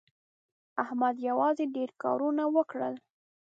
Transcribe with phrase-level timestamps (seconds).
[0.83, 2.95] احمد یوازې ډېر کارونه وکړل.